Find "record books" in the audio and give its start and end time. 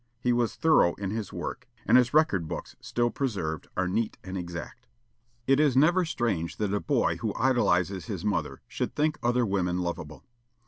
2.11-2.75